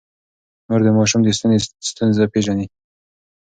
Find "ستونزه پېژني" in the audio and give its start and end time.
1.89-2.65